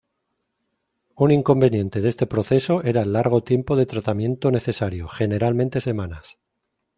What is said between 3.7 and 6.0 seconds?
de tratamiento necesario, generalmente